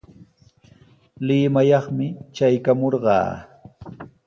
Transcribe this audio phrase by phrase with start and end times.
[1.25, 3.31] Limayaqmi traykamurqaa.